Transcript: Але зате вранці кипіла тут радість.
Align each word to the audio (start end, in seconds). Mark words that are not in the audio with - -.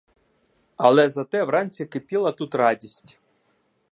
Але 0.77 1.09
зате 1.09 1.43
вранці 1.43 1.85
кипіла 1.85 2.31
тут 2.31 2.55
радість. 2.55 3.19